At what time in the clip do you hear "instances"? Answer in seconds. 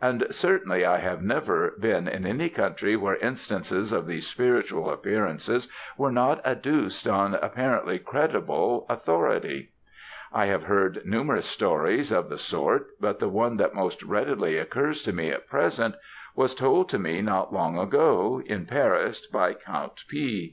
3.18-3.92